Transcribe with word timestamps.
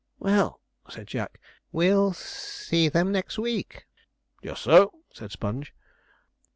'Well,' 0.17 0.59
said 0.89 1.05
Jack,' 1.05 1.39
we'll 1.71 2.09
s 2.09 2.21
s 2.21 2.21
s 2.25 2.67
see 2.69 2.89
them 2.89 3.11
next 3.11 3.37
week.' 3.37 3.85
'Just 4.41 4.63
so,' 4.63 4.95
said 5.13 5.31
Sponge. 5.31 5.75